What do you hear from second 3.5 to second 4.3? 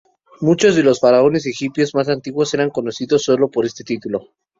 por este título.